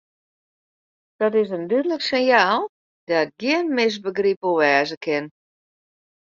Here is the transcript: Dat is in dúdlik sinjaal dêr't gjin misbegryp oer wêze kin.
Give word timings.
Dat 1.19 1.33
is 1.41 1.49
in 1.57 1.63
dúdlik 1.69 2.03
sinjaal 2.07 2.61
dêr't 3.07 3.33
gjin 3.39 3.67
misbegryp 3.77 4.41
oer 4.49 4.55
wêze 4.59 4.97
kin. 5.05 5.25